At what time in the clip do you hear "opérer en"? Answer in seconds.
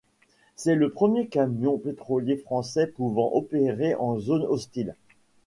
3.35-4.17